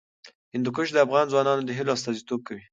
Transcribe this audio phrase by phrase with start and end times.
[0.53, 2.63] هندوکش د افغان ځوانانو د هیلو استازیتوب کوي.